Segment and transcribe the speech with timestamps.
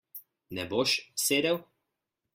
[0.57, 0.95] Ne boš
[1.27, 1.61] sedel?